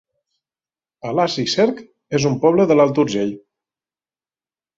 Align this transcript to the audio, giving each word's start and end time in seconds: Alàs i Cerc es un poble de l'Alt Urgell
Alàs 1.09 1.35
i 1.43 1.45
Cerc 1.53 1.83
es 2.21 2.25
un 2.31 2.39
poble 2.47 2.67
de 2.73 2.79
l'Alt 2.81 3.03
Urgell 3.05 3.37